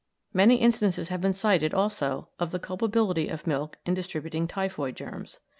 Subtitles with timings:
[0.33, 5.41] Many instances have been cited, also, of the culpability of milk in distributing typhoid germs.